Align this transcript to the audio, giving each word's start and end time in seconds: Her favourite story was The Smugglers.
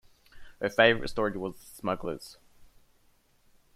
Her 0.59 0.67
favourite 0.67 1.11
story 1.11 1.37
was 1.37 1.53
The 1.59 1.65
Smugglers. 1.75 2.37